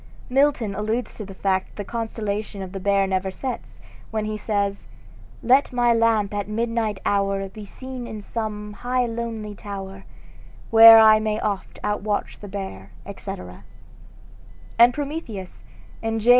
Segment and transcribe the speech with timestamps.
[0.31, 4.35] Milton alludes to the fact that the constellation of the Bear never sets, when he
[4.35, 4.87] says:
[5.43, 10.05] "Let my lamp at midnight hour Be seen in some high lonely tower,
[10.71, 13.63] Where I may oft outwatch the Bear," etc.
[14.79, 15.63] And Prometheus,
[16.01, 16.29] in J.